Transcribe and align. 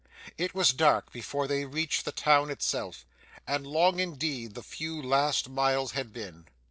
It 0.35 0.55
was 0.55 0.73
dark 0.73 1.11
before 1.11 1.45
they 1.47 1.63
reached 1.63 2.05
the 2.05 2.11
town 2.11 2.49
itself, 2.49 3.05
and 3.45 3.67
long 3.67 3.99
indeed 3.99 4.55
the 4.55 4.63
few 4.63 4.99
last 4.99 5.47
miles 5.47 5.91
had 5.91 6.11
been. 6.11 6.47